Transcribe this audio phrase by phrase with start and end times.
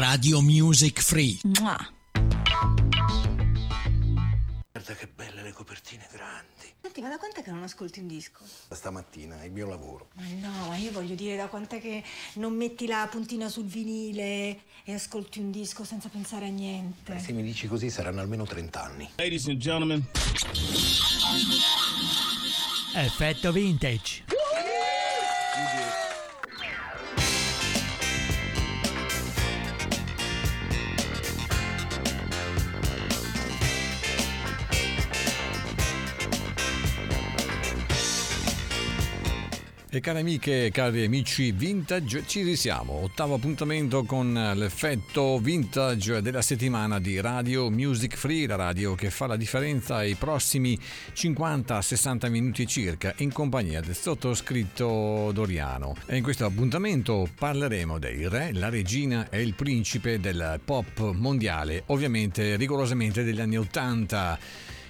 [0.00, 1.38] Radio Music Free.
[1.60, 1.76] Mua.
[4.72, 6.72] Guarda che belle le copertine grandi.
[6.80, 8.38] Senti, ma da quant'è che non ascolti un disco?
[8.68, 10.08] Da stamattina è il mio lavoro.
[10.14, 12.02] Ma no, ma io voglio dire da quant'è che
[12.36, 17.18] non metti la puntina sul vinile e ascolti un disco senza pensare a niente.
[17.18, 19.10] Se mi dici così saranno almeno 30 anni.
[19.16, 20.06] Ladies and gentlemen.
[22.94, 24.24] Effetto vintage.
[39.92, 42.92] E cari amiche cari amici vintage, ci risiamo.
[43.02, 49.26] Ottavo appuntamento con l'effetto vintage della settimana di Radio Music Free, la radio che fa
[49.26, 50.78] la differenza ai prossimi
[51.12, 55.96] 50-60 minuti circa in compagnia del sottoscritto Doriano.
[56.06, 61.82] E in questo appuntamento parleremo dei re, la regina e il principe del pop mondiale,
[61.86, 64.38] ovviamente rigorosamente degli anni 80.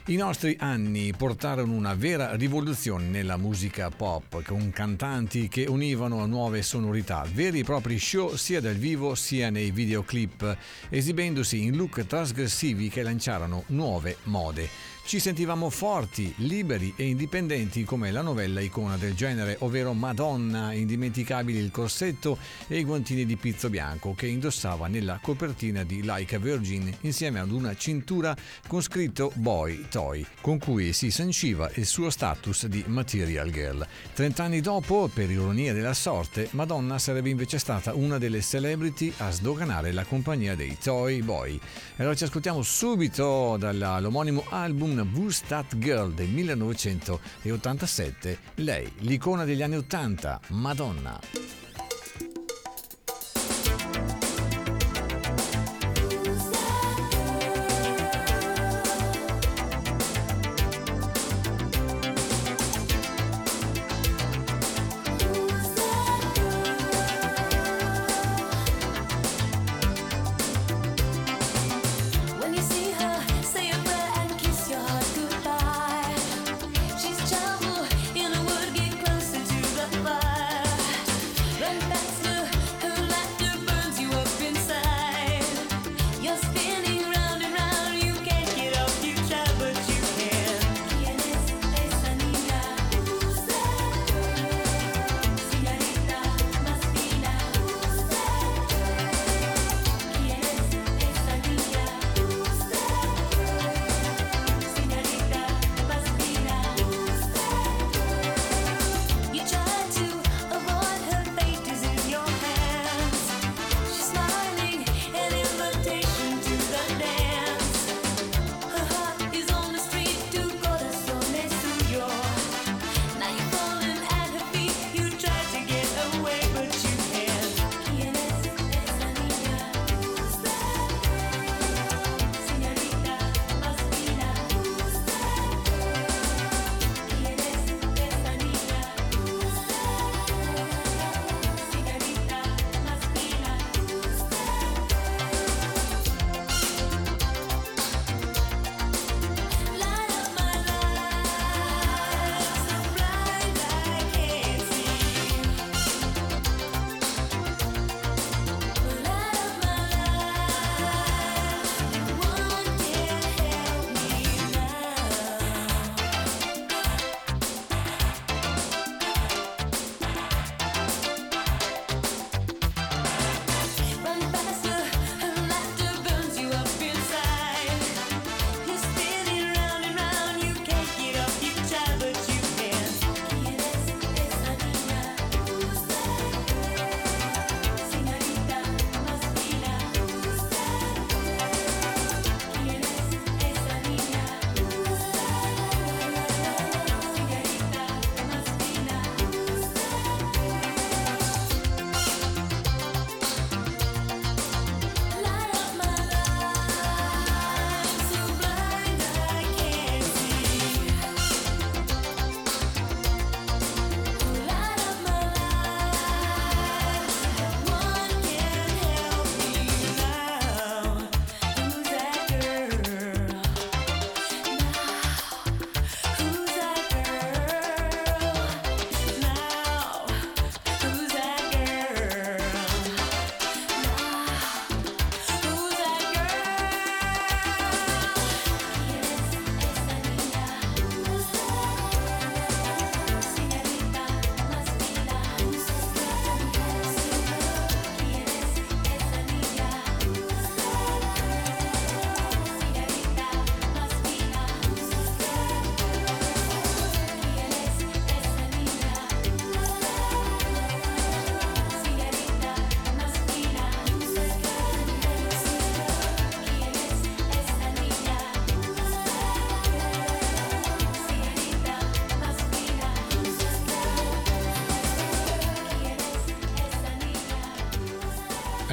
[0.06, 6.62] I nostri anni portarono una vera rivoluzione nella musica pop, con cantanti che univano nuove
[6.62, 10.56] sonorità, veri e propri show sia dal vivo sia nei videoclip,
[10.88, 14.89] esibendosi in look trasgressivi che lanciarono nuove mode.
[15.02, 21.58] Ci sentivamo forti, liberi e indipendenti come la novella icona del genere, ovvero Madonna, indimenticabili
[21.58, 26.38] il corsetto e i guantini di pizzo bianco che indossava nella copertina di Like a
[26.38, 28.36] Virgin insieme ad una cintura
[28.68, 33.84] con scritto Boy Toy, con cui si sanciva il suo status di Material Girl.
[34.14, 39.90] Trent'anni dopo, per ironia della sorte, Madonna sarebbe invece stata una delle celebrity a sdoganare
[39.90, 41.56] la compagnia dei Toy Boy.
[41.56, 41.60] E
[41.96, 49.76] allora ci ascoltiamo subito dall'omonimo album Who's That Girl del 1987, lei, l'icona degli anni
[49.76, 51.20] 80, Madonna.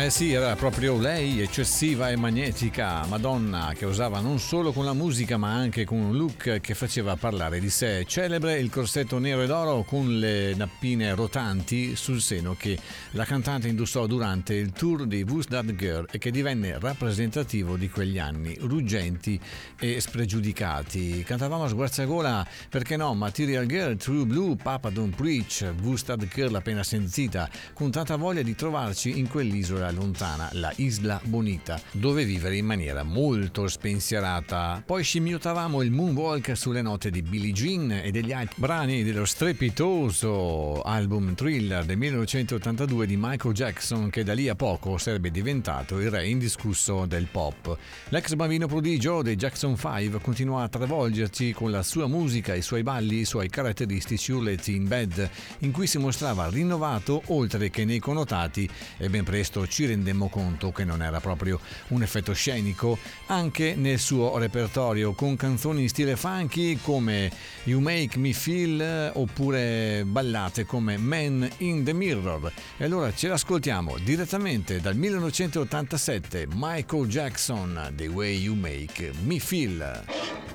[0.08, 4.94] Eh sì, era proprio lei, eccessiva e magnetica, Madonna, che usava non solo con la
[4.94, 8.06] musica ma anche con un look che faceva parlare di sé.
[8.08, 12.80] Celebre il corsetto nero ed oro con le nappine rotanti sul seno che
[13.12, 17.90] la cantante indossò durante il tour di Who's That Girl e che divenne rappresentativo di
[17.90, 19.38] quegli anni, ruggenti
[19.78, 21.22] e spregiudicati.
[21.24, 26.56] Cantavamo a sguarzagola, perché no, Material Girl, True Blue, Papa Don't Preach, Who's That Girl
[26.56, 32.56] appena sentita, con tanta voglia di trovarci in quell'isola lontana, la Isla Bonita, dove vivere
[32.56, 34.82] in maniera molto spensierata.
[34.86, 40.82] Poi scimmiotavamo il moonwalk sulle note di Billie Jean e degli altri brani dello strepitoso
[40.82, 46.10] album Thriller del 1982 di Michael Jackson che da lì a poco sarebbe diventato il
[46.10, 47.78] re indiscusso del pop.
[48.10, 52.84] L'ex bambino prodigio dei Jackson 5 continuò a travolgerci con la sua musica, i suoi
[52.84, 55.30] balli, i suoi caratteristici urletti in bed,
[55.60, 60.72] in cui si mostrava rinnovato oltre che nei connotati e ben presto ci rendemmo conto
[60.72, 62.98] che non era proprio un effetto scenico
[63.28, 67.32] anche nel suo repertorio con canzoni in stile funky come
[67.64, 72.52] You Make Me Feel oppure ballate come Man in the Mirror.
[72.78, 80.47] E allora ce l'ascoltiamo direttamente dal 1987 Michael Jackson The Way You Make Me Feel.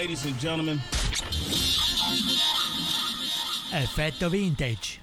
[0.00, 0.80] Ladies and gentlemen,
[3.70, 4.98] Effetto vintage.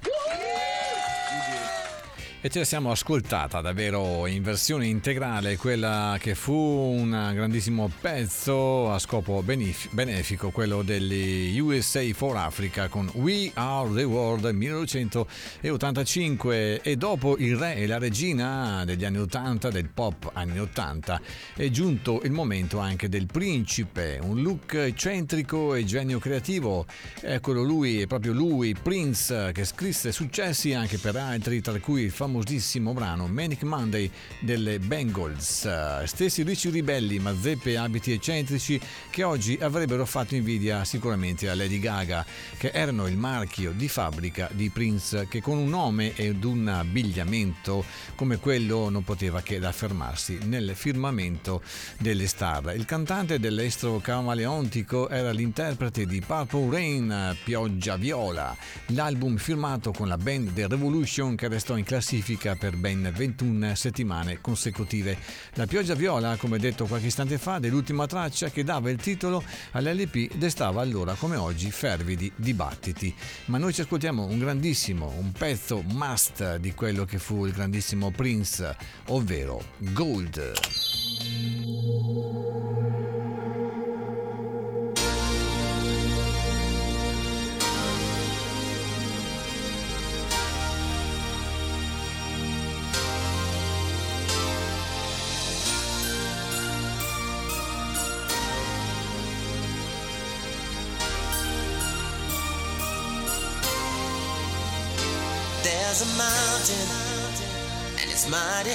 [2.40, 8.94] E ce la siamo ascoltata davvero in versione integrale, quella che fu un grandissimo pezzo
[8.94, 16.84] a scopo benef- benefico, quello degli USA for Africa con We Are the World 1985
[16.84, 21.20] e dopo il re e la regina degli anni 80, del pop anni 80,
[21.56, 26.86] è giunto il momento anche del principe, un look eccentrico e genio creativo.
[27.20, 32.12] Eccolo lui, è proprio lui, Prince, che scrisse successi anche per altri, tra cui il
[32.28, 36.04] famosissimo brano Manic Monday delle Bengals.
[36.04, 38.78] Stessi ricci ribelli, mazzeppe e abiti eccentrici
[39.10, 42.26] che oggi avrebbero fatto invidia sicuramente a Lady Gaga,
[42.58, 47.86] che erano il marchio di fabbrica di Prince, che con un nome ed un abbigliamento
[48.16, 51.62] come quello non poteva che affermarsi nel firmamento
[51.98, 52.76] delle star.
[52.76, 58.54] Il cantante dell'estro camaleontico era l'interprete di Purple Rain, Pioggia Viola,
[58.88, 62.16] l'album firmato con la band The Revolution che restò in classifica
[62.58, 65.18] per ben 21 settimane consecutive.
[65.54, 70.34] La Pioggia Viola, come detto qualche istante fa, dell'ultima traccia che dava il titolo all'LP
[70.36, 73.14] destava allora come oggi fervidi dibattiti.
[73.46, 78.12] Ma noi ci ascoltiamo un grandissimo, un pezzo must di quello che fu il grandissimo
[78.12, 78.76] Prince,
[79.08, 80.87] ovvero Gold.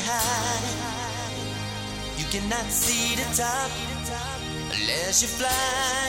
[0.04, 0.92] High.
[2.18, 3.70] You cannot see the top
[4.74, 6.06] unless you fly.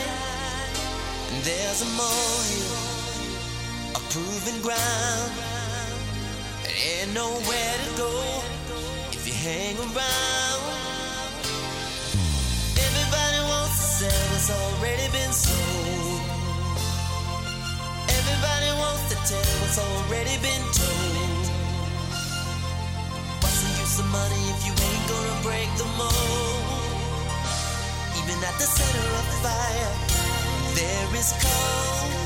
[1.31, 2.77] And there's a molehill,
[3.97, 5.31] a proven ground.
[6.63, 8.11] There ain't nowhere to go
[9.11, 10.63] if you hang around.
[12.87, 16.21] Everybody wants to sell what's already been sold.
[18.17, 21.22] Everybody wants to tell what's already been told.
[23.93, 26.09] What's the money if you ain't gonna break the mold?
[28.17, 29.93] Even at the center of the fire,
[30.73, 32.22] there is cold.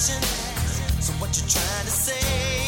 [0.00, 0.22] Fashion.
[1.00, 2.59] So what you trying to say?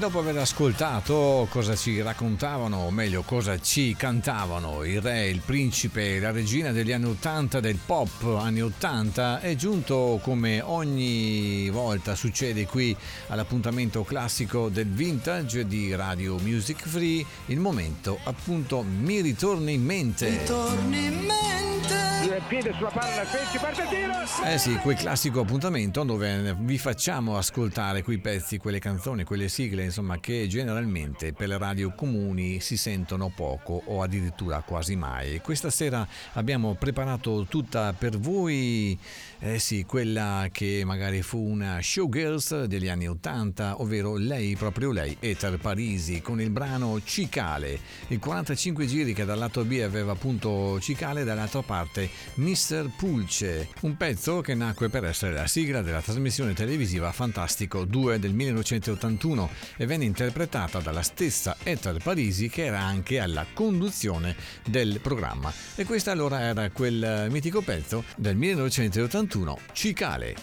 [0.00, 6.18] Dopo aver ascoltato cosa ci raccontavano, o meglio cosa ci cantavano il re, il principe,
[6.18, 12.64] la regina degli anni 80 del pop anni 80, è giunto come ogni volta succede
[12.64, 12.96] qui
[13.28, 20.44] all'appuntamento classico del vintage di Radio Music Free, il momento appunto mi ritorna in mente.
[20.44, 21.59] Torni in mente.
[22.48, 24.12] Piede sulla palla, Pesci, parte tiro!
[24.44, 29.84] Eh sì, quel classico appuntamento dove vi facciamo ascoltare quei pezzi, quelle canzoni, quelle sigle,
[29.84, 35.40] insomma, che generalmente per le radio comuni si sentono poco o addirittura quasi mai.
[35.40, 38.98] Questa sera abbiamo preparato tutta per voi,
[39.42, 45.16] eh sì, quella che magari fu una showgirls degli anni 80, ovvero lei, proprio lei,
[45.18, 50.78] Ether Parisi, con il brano Cicale, il 45 giri che dal lato B aveva appunto
[50.80, 52.90] Cicale, dall'altra parte Mr.
[52.96, 58.34] Pulce, un pezzo che nacque per essere la sigla della trasmissione televisiva Fantastico 2 del
[58.34, 65.50] 1981 e venne interpretata dalla stessa Ether Parisi che era anche alla conduzione del programma.
[65.76, 69.28] E questo allora era quel mitico pezzo del 1981,
[69.72, 70.34] Cicale.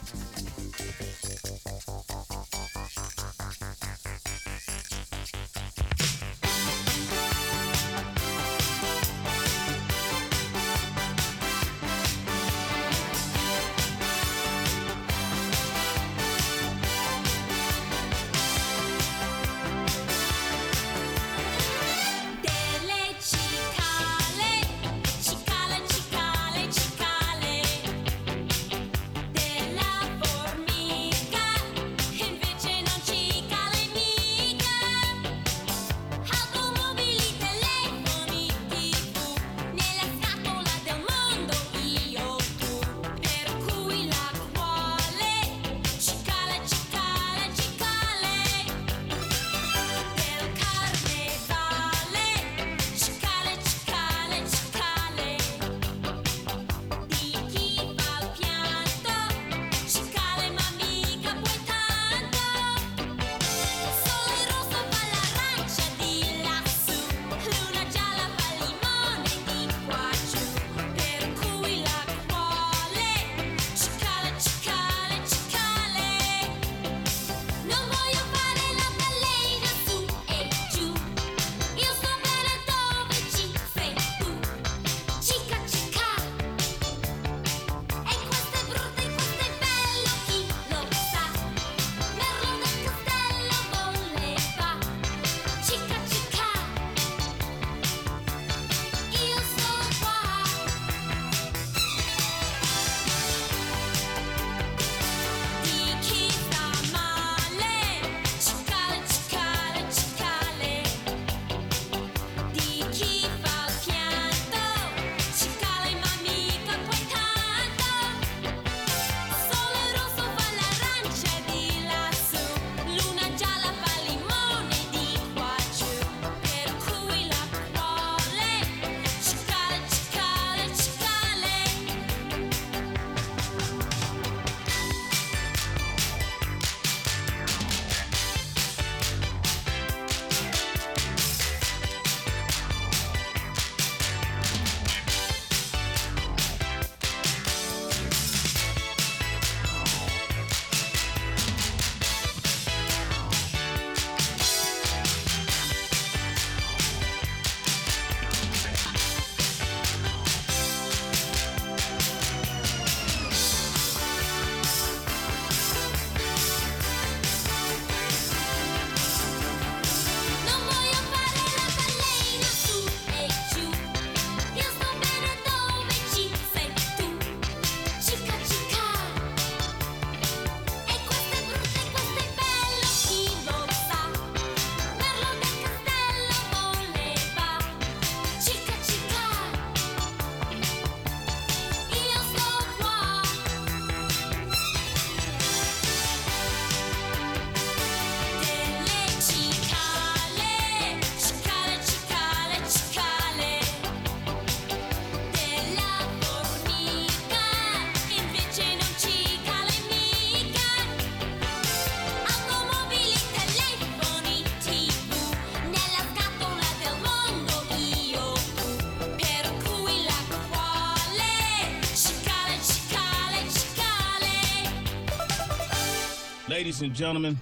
[226.81, 227.37] ladies and gentlemen.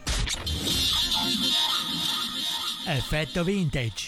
[2.88, 4.05] Effetto vintage.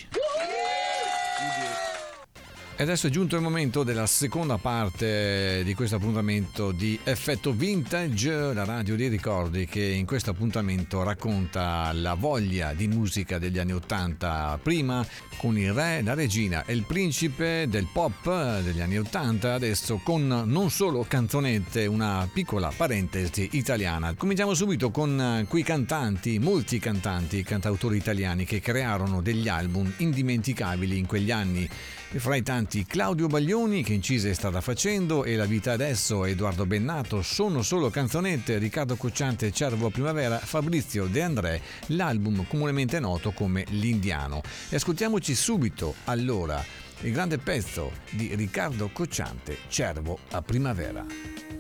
[2.80, 8.54] E adesso è giunto il momento della seconda parte di questo appuntamento di Effetto Vintage,
[8.54, 13.74] la radio dei ricordi che in questo appuntamento racconta la voglia di musica degli anni
[13.74, 15.04] Ottanta, prima
[15.38, 20.44] con il re, la regina e il principe del pop degli anni Ottanta, adesso con
[20.46, 24.14] non solo canzonette, una piccola parentesi italiana.
[24.14, 31.08] Cominciamo subito con quei cantanti, molti cantanti, cantautori italiani che crearono degli album indimenticabili in
[31.08, 31.68] quegli anni.
[32.10, 36.66] E fra i tanti Claudio Baglioni che incise Strada Facendo e La Vita Adesso, Edoardo
[36.66, 43.66] Bennato, Sono Solo Canzonette, Riccardo Cocciante, Cervo Primavera, Fabrizio De André, l'album comunemente noto come
[43.72, 44.42] L'Indiano.
[44.70, 46.64] E ascoltiamoci subito allora
[47.02, 51.57] il grande pezzo di Riccardo Cocciante, Cervo a Primavera.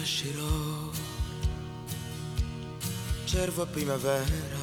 [0.00, 0.90] Io rinascerò,
[3.26, 4.56] cervo a primavera,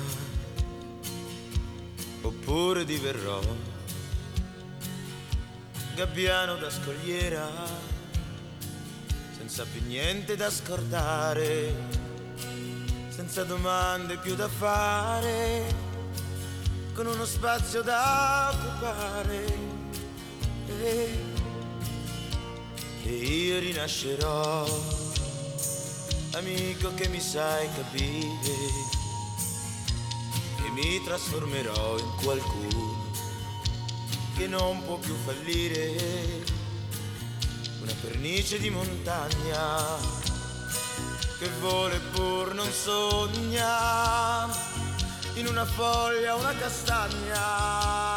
[2.21, 3.39] oppure diverrò.
[5.95, 7.47] Gabbiano da scogliera,
[9.38, 11.76] senza più niente da scordare,
[13.10, 15.76] senza domande più da fare,
[16.95, 19.76] con uno spazio da occupare.
[20.67, 21.36] E
[23.08, 24.67] e io rinascerò,
[26.34, 28.56] amico che mi sai capire,
[30.66, 33.06] e mi trasformerò in qualcuno
[34.36, 36.44] che non può più fallire,
[37.82, 40.26] una pernice di montagna
[41.40, 44.48] che vuole pur non sogna,
[45.36, 48.16] in una foglia una castagna.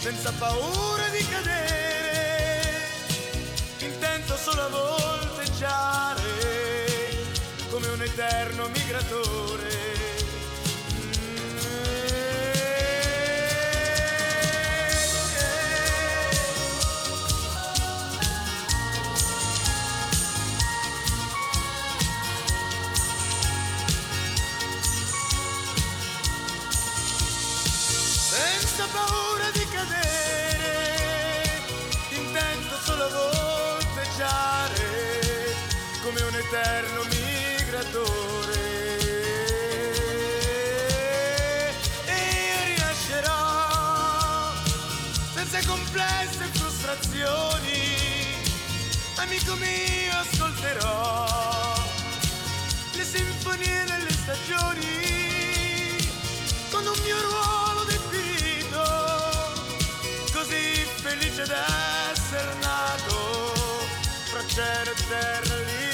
[0.00, 2.88] Senza paura di cadere,
[3.80, 6.22] intento solo a volteggiare
[7.68, 9.79] come un eterno migratore.
[33.00, 33.30] Solo
[33.78, 34.84] volteggiare
[36.02, 38.58] come un eterno migratore.
[42.04, 44.52] E io rinascerò
[45.32, 47.96] senza complesse frustrazioni,
[49.16, 51.26] amico mio ascolterò
[52.92, 54.88] le sinfonie delle stagioni
[56.70, 57.59] con un mio ruolo
[64.50, 65.89] fra cielo e terra e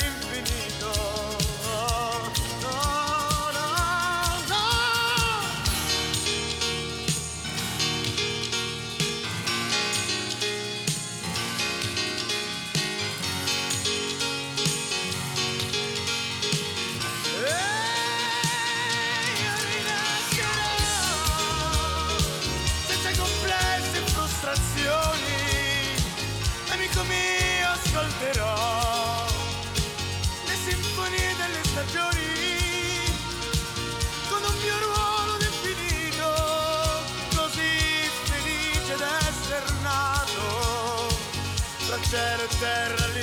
[42.09, 43.15] tra cielo e terra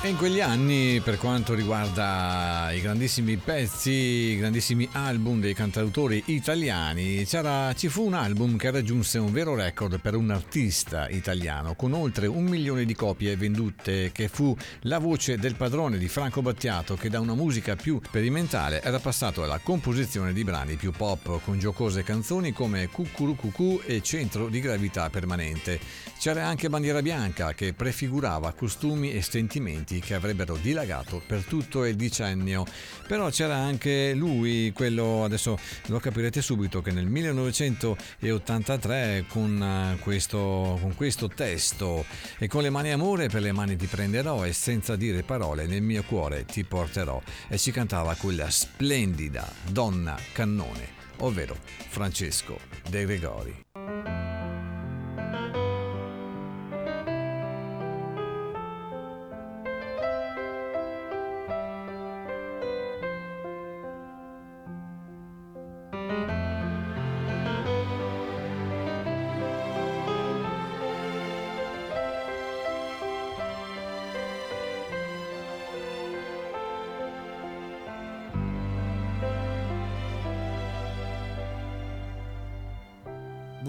[0.00, 6.22] E in quegli anni, per quanto riguarda i grandissimi pezzi, i grandissimi album dei cantautori
[6.26, 11.94] italiani, ci fu un album che raggiunse un vero record per un artista italiano, con
[11.94, 16.94] oltre un milione di copie vendute, che fu La voce del padrone di Franco Battiato,
[16.94, 21.58] che da una musica più sperimentale era passato alla composizione di brani più pop, con
[21.58, 25.80] giocose canzoni come Cucurucucù e Centro di gravità permanente.
[26.20, 31.96] C'era anche Bandiera Bianca, che prefigurava costumi e sentimenti che avrebbero dilagato per tutto il
[31.96, 32.66] decennio.
[33.06, 40.76] Però c'era anche lui, quello adesso lo capirete subito che nel 1983 con eh, questo,
[40.80, 42.04] con questo testo
[42.38, 45.82] e con le mani amore per le mani ti prenderò e senza dire parole nel
[45.82, 51.56] mio cuore ti porterò e ci cantava quella splendida donna cannone, ovvero
[51.88, 52.58] Francesco
[52.88, 54.37] De Gregori.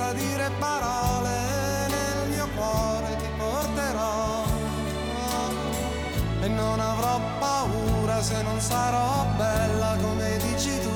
[0.00, 4.44] Senza dire parole nel mio cuore ti porterò.
[6.40, 10.90] E non avrò paura se non sarò bella come dici tu.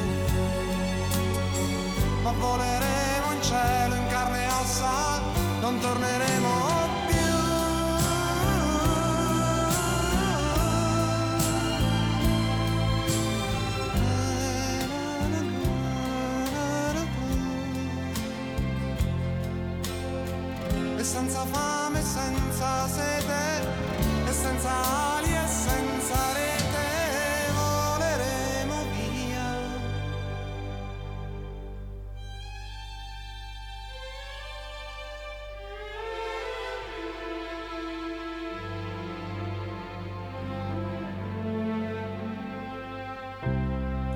[2.22, 5.20] Ma voleremo in cielo in carne e ossa
[5.60, 6.13] non torneremo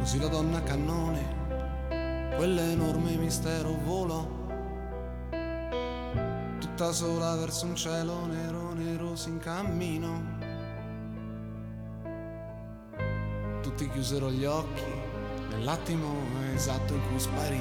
[0.08, 4.26] Così la donna cannone, quell'enorme mistero volò
[6.58, 10.22] tutta sola verso un cielo nero nero in cammino.
[13.60, 14.90] Tutti chiusero gli occhi
[15.50, 16.14] nell'attimo
[16.54, 17.60] esatto in cui sparì.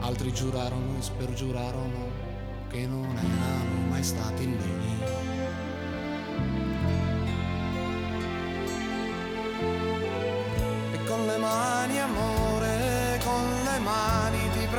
[0.00, 2.08] Altri giurarono e spergiurarono
[2.70, 5.19] che non erano mai stati lì.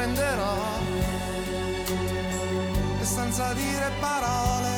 [0.02, 0.56] Prenderò.
[3.00, 4.72] E senza dire parole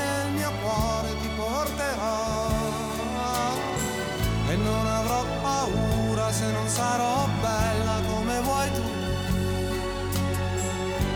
[0.00, 2.48] nel mio cuore ti porterò.
[4.48, 8.86] E non avrò paura se non sarò bella come vuoi tu.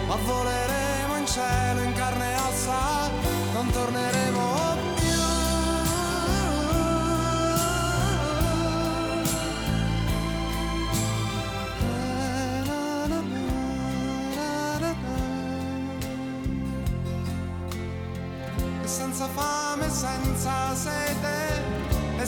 [0.08, 1.92] Ma voleremo in cielo in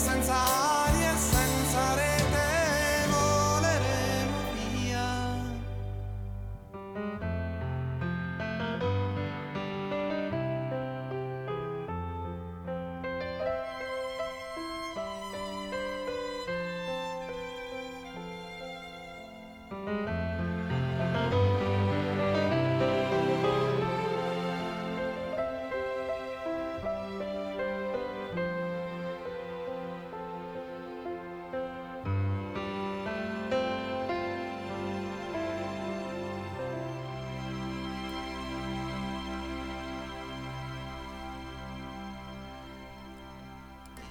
[0.00, 0.59] e senza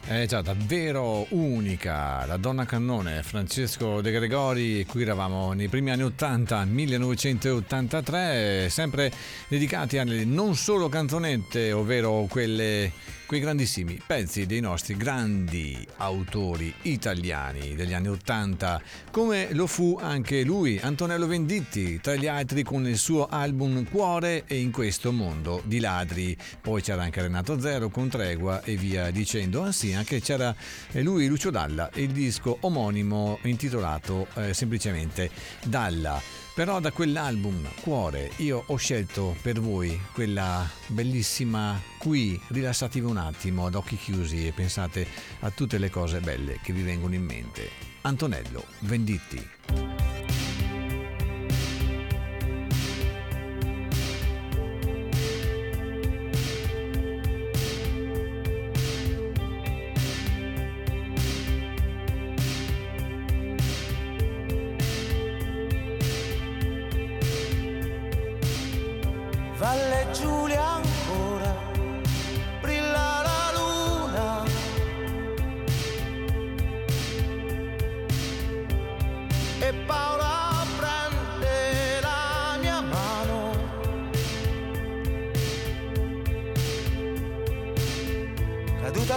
[0.09, 6.01] È già davvero unica, la donna cannone Francesco De Gregori, qui eravamo nei primi anni
[6.01, 9.11] 80, 1983, sempre
[9.47, 12.91] dedicati alle non solo canzonette, ovvero quelle,
[13.29, 20.41] quei grandissimi pezzi dei nostri grandi autori italiani degli anni 80, come lo fu anche
[20.41, 25.61] lui, Antonello Venditti, tra gli altri con il suo album Cuore e in questo mondo
[25.65, 26.35] di ladri.
[26.59, 29.61] Poi c'era anche Renato Zero con Tregua e via dicendo.
[29.61, 30.55] Ah sì, anche c'era
[30.93, 35.29] lui, Lucio Dalla, il disco omonimo intitolato eh, semplicemente
[35.65, 36.48] Dalla.
[36.59, 43.67] Però da quell'album Cuore io ho scelto per voi quella bellissima qui, rilassatevi un attimo
[43.67, 45.07] ad occhi chiusi e pensate
[45.39, 47.69] a tutte le cose belle che vi vengono in mente.
[48.01, 49.98] Antonello Venditti.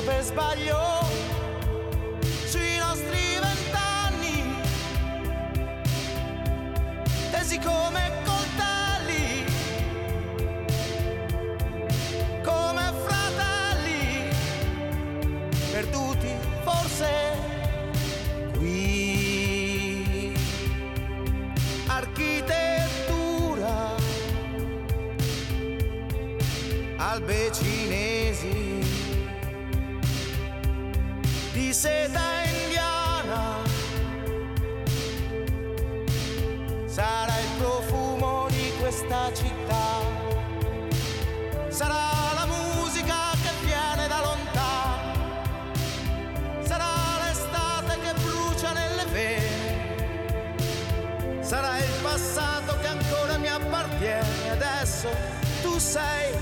[0.05, 0.81] Per sbaglio.
[2.47, 4.57] Sui nostri vent'anni,
[7.31, 9.45] tesi come coltelli
[12.43, 14.29] come fratelli
[15.71, 17.11] perduti forse
[18.59, 20.35] qui.
[21.87, 23.75] Architettura
[26.97, 28.82] albe cinesi
[31.83, 33.59] seta indiana.
[36.87, 39.99] Sarà il profumo di questa città.
[41.71, 45.13] Sarà la musica che viene da lontano,
[46.61, 46.93] sarà
[47.25, 49.57] l'estate che brucia nelle vene,
[51.43, 55.09] sarà il passato che ancora mi appartiene, adesso
[55.63, 56.42] tu sei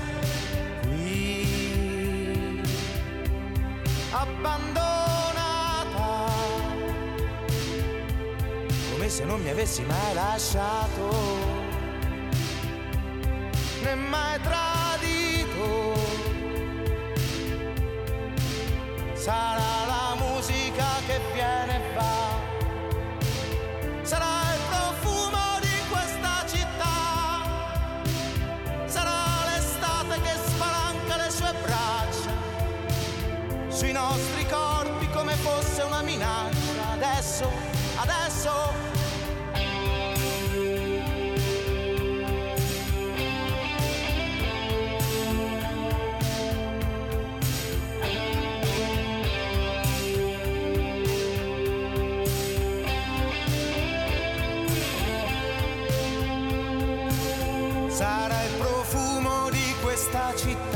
[9.21, 11.09] se non mi avessi mai lasciato
[13.83, 15.93] né mai tradito.
[19.13, 22.25] Sarà la musica che viene e va,
[24.01, 26.95] sarà il profumo di questa città,
[28.85, 32.33] sarà l'estate che spalanca le sue braccia
[33.69, 36.93] sui nostri corpi come fosse una minaccia.
[36.93, 37.51] Adesso,
[37.97, 38.70] adesso.
[60.11, 60.70] Di questa città.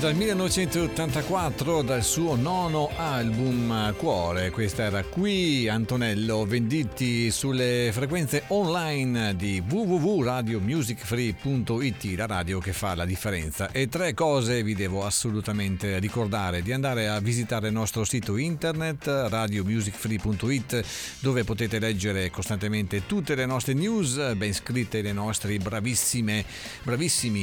[0.00, 9.36] Dal 1984, dal suo nono album Cuore, questa era qui Antonello, venditi sulle frequenze online
[9.36, 13.70] di www.radiomusicfree.it, la radio che fa la differenza.
[13.72, 19.06] E tre cose vi devo assolutamente ricordare, di andare a visitare il nostro sito internet
[19.06, 20.82] radiomusicfree.it
[21.18, 26.42] dove potete leggere costantemente tutte le nostre news, ben scritte dai nostri bravissimi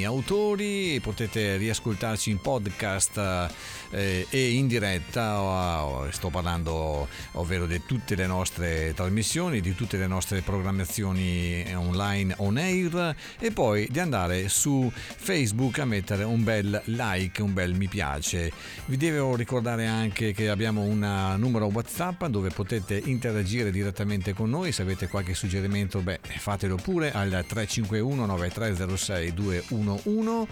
[0.06, 3.50] autori, potete riascoltarci in podcast
[3.90, 10.08] eh, e in diretta, sto parlando ovvero di tutte le nostre trasmissioni, di tutte le
[10.08, 16.82] nostre programmazioni online on air e poi di andare su Facebook a mettere un bel
[16.86, 18.50] like, un bel mi piace.
[18.86, 24.72] Vi devo ricordare anche che abbiamo un numero WhatsApp dove potete interagire direttamente con noi,
[24.72, 30.48] se avete qualche suggerimento, beh, fatelo pure al 351 9306 211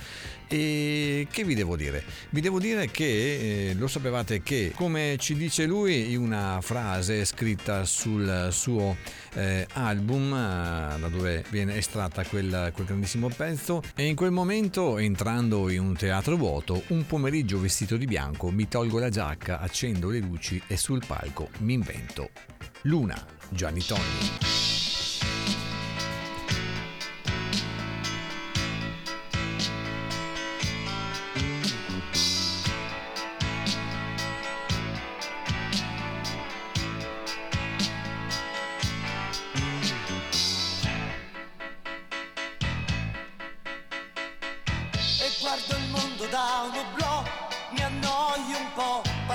[0.48, 2.04] e che vi devo dire?
[2.30, 7.26] Vi devo dire che eh, lo sapevate che, come ci dice lui, in una frase
[7.26, 8.98] scritta sul suo
[9.34, 14.98] eh, album, eh, da dove viene estratta quel, quel grandissimo pezzo, e in quel momento,
[14.98, 20.10] entrando in un teatro vuoto, un pomeriggio vestito di bianco, mi tolgo la giacca, accendo
[20.10, 22.30] le luci e sul palco mi invento.
[22.84, 24.85] Luna, Gianni Togni.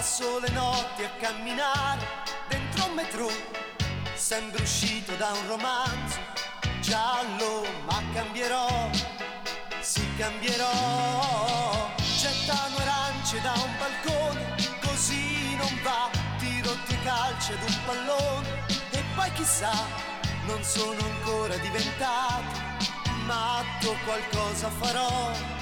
[0.00, 2.00] Passo le notti a camminare
[2.48, 3.28] dentro un metro,
[4.14, 6.18] sembra uscito da un romanzo
[6.80, 8.88] giallo, ma cambierò,
[9.80, 17.76] sì cambierò, gettano arance da un balcone, così non va, tiro due calci ad un
[17.84, 19.84] pallone e poi chissà,
[20.46, 22.58] non sono ancora diventato
[23.26, 25.59] matto, qualcosa farò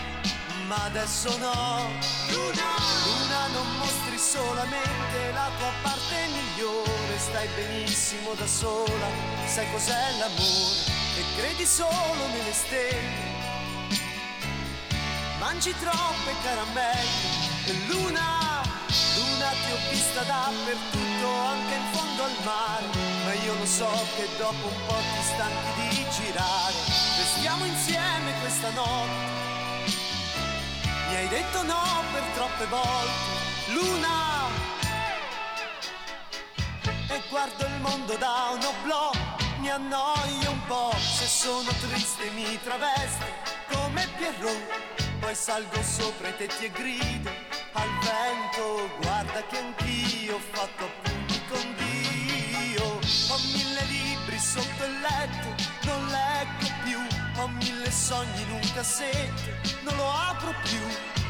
[0.68, 1.88] ma adesso no.
[2.28, 2.70] Luna,
[3.06, 9.08] Luna, non mostri solamente la tua parte migliore, stai benissimo da sola,
[9.46, 13.36] sai cos'è l'amore e credi solo nelle stelle.
[15.38, 18.62] Mangi troppe caramelle e Luna,
[19.16, 22.86] Luna ti ho vista dappertutto, anche in fondo al mare,
[23.24, 26.74] ma io lo so che dopo un po' ti stanchi di girare.
[27.16, 29.38] Restiamo insieme questa notte.
[31.18, 34.46] Hai detto no per troppe volte, Luna.
[37.08, 39.10] E guardo il mondo da un oblò,
[39.58, 43.24] mi annoio un po', se sono triste mi travesto
[43.72, 47.30] come Pierrot, poi salgo sopra i tetti e grido
[47.72, 55.00] al vento, guarda che anch'io ho fatto appunti con Dio, ho mille libri sotto il
[55.00, 55.78] letto,
[57.39, 59.51] ho mille sogni in un cassetto,
[59.82, 60.80] non lo apro più,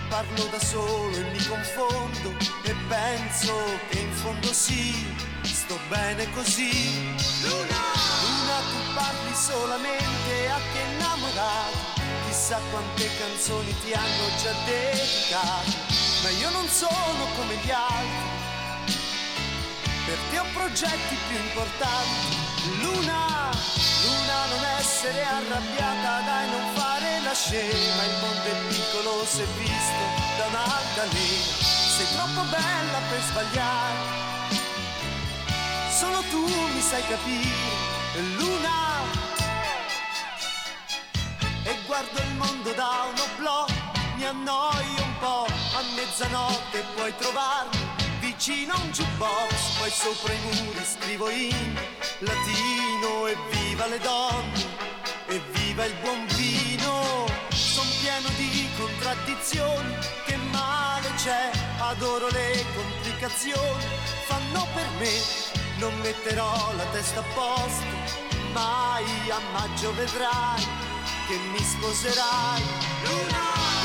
[0.08, 2.34] parlo da solo e mi confondo
[2.64, 3.54] e penso
[3.90, 5.06] che in fondo sì,
[5.42, 7.14] sto bene così.
[7.42, 7.80] Luna,
[8.24, 15.76] Luna tu parli solamente a chi è innamorato, chissà quante canzoni ti hanno già dedicato,
[16.22, 18.37] ma io non sono come gli altri
[20.08, 22.36] per te ho progetti più importanti.
[22.80, 23.50] Luna,
[24.04, 28.02] Luna, non essere arrabbiata, dai, non fare la scema.
[28.10, 30.04] Il mondo è piccolo se visto
[30.38, 31.52] da un'altalena.
[31.94, 33.96] Sei troppo bella per sbagliare.
[35.90, 38.76] Solo tu mi sai capire, Luna.
[41.64, 43.66] E guardo il mondo da un oblò,
[44.16, 45.46] mi annoio un po'.
[45.76, 47.97] A mezzanotte puoi trovarmi
[48.48, 51.78] vicino a un jukebox, poi sopra i muri scrivo in
[52.20, 54.66] latino e viva le donne,
[55.26, 57.26] e viva il buon vino.
[57.50, 59.94] Son pieno di contraddizioni,
[60.24, 63.84] che male c'è, adoro le complicazioni,
[64.26, 65.12] fanno per me,
[65.76, 67.84] non metterò la testa a posto,
[68.52, 70.66] mai a maggio vedrai
[71.26, 72.62] che mi sposerai.
[73.04, 73.77] Luna,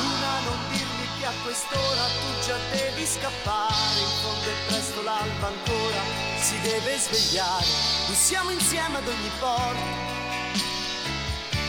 [1.25, 6.01] a quest'ora tu già devi scappare, in fondo è presto l'alba ancora,
[6.39, 7.65] si deve svegliare,
[8.07, 10.11] non siamo insieme ad ogni porta.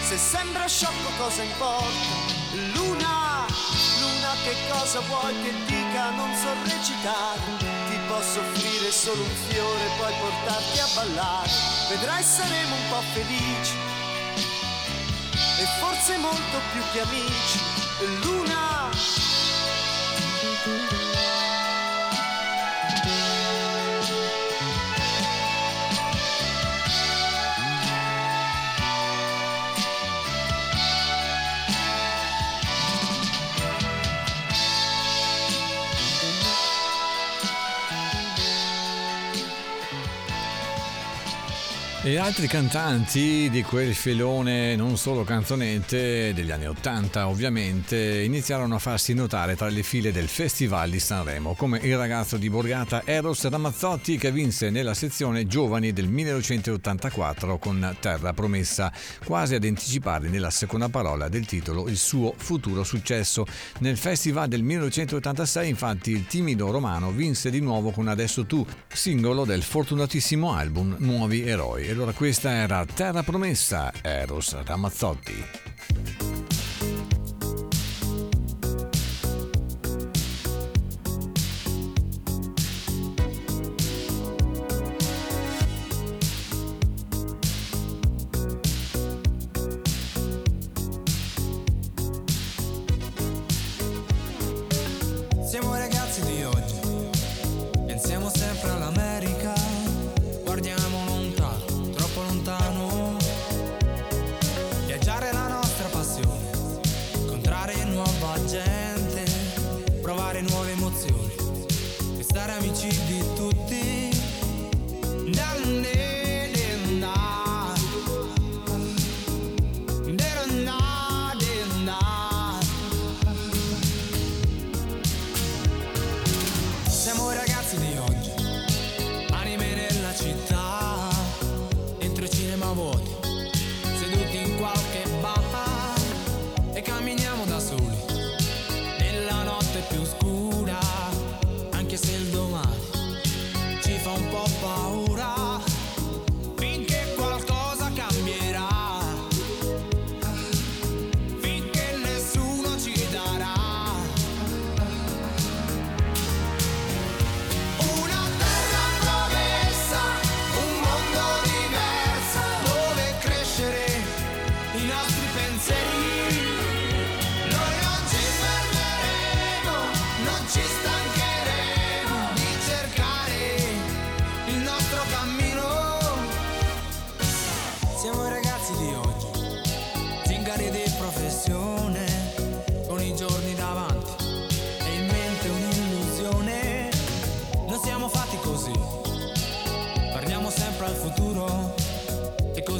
[0.09, 2.15] Se sembra sciocco cosa importa?
[2.75, 3.47] Luna,
[4.01, 6.11] Luna che cosa vuoi che dica?
[6.11, 11.51] Non so recitare, ti posso offrire solo un fiore, poi portarti a ballare,
[11.91, 13.73] vedrai saremo un po' felici
[15.59, 17.61] e forse molto più che amici.
[18.23, 18.91] Luna,
[20.65, 21.04] Thank you.
[42.07, 48.79] E altri cantanti di quel filone, non solo canzonette, degli anni 80 ovviamente, iniziarono a
[48.79, 53.49] farsi notare tra le file del Festival di Sanremo, come il ragazzo di Borgata Eros
[53.49, 58.93] Ramazzotti che vinse nella sezione Giovani del 1984 con Terra Promessa,
[59.25, 63.47] quasi ad anticipare nella seconda parola del titolo il suo futuro successo.
[63.79, 69.47] Nel Festival del 1986 infatti il timido romano vinse di nuovo con Adesso tu, singolo
[69.47, 71.93] del fortunatissimo album Nuovi Eroi.
[71.95, 76.24] Allora questa era Terra Promessa, Eros Ramazzotti.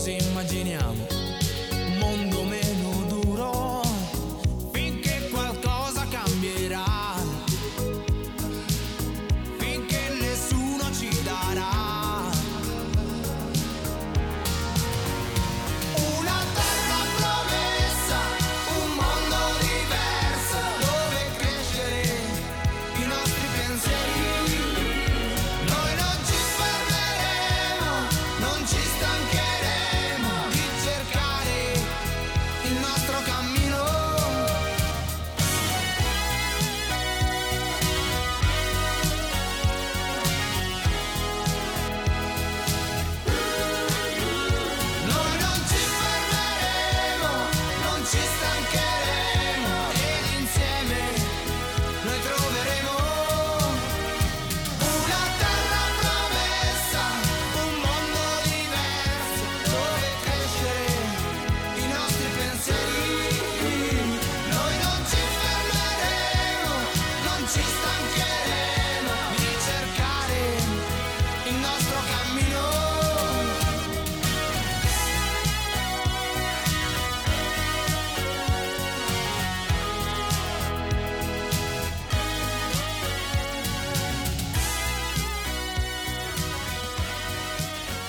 [0.05, 1.14] Così immaginiamo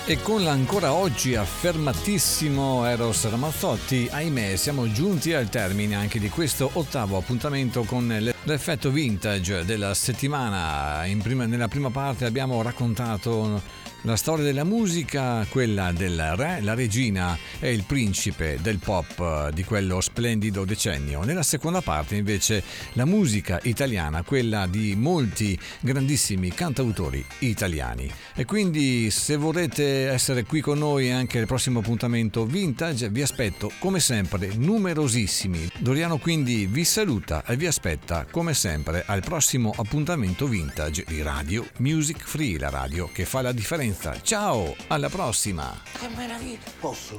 [0.08, 6.70] E con l'ancora oggi affermatissimo Eros Ramazzotti, ahimè, siamo giunti al termine anche di questo
[6.74, 11.02] ottavo appuntamento con le- l'effetto vintage della settimana.
[11.20, 13.60] Prima- nella prima parte abbiamo raccontato
[14.06, 19.52] la storia della musica, quella del re, la regina e il principe del pop eh,
[19.52, 21.24] di quello splendido decennio.
[21.24, 28.08] Nella seconda parte invece la musica italiana, quella di molti grandissimi cantautori italiani.
[28.36, 33.72] E quindi se vorrete essere qui con noi anche al prossimo appuntamento vintage, vi aspetto
[33.80, 35.68] come sempre numerosissimi.
[35.80, 41.66] Doriano quindi vi saluta e vi aspetta come sempre al prossimo appuntamento vintage di Radio
[41.78, 43.94] Music Free, la radio che fa la differenza.
[44.22, 45.74] Ciao, alla prossima!
[45.98, 46.58] Che meraviglia!
[46.80, 47.18] Posso?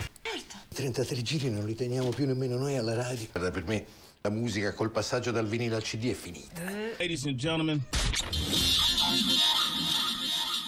[0.73, 3.27] 33 giri non li teniamo più nemmeno noi alla radio.
[3.31, 3.85] Guarda, per me
[4.21, 6.61] la musica col passaggio dal vinile al CD è finita.
[6.99, 7.83] Ladies and gentlemen.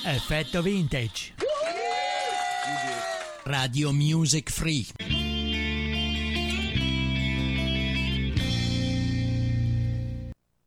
[0.03, 1.33] Effetto vintage.
[3.43, 5.28] Radio Music Free.